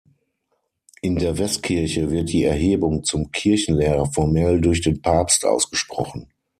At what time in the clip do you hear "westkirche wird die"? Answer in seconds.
1.37-2.43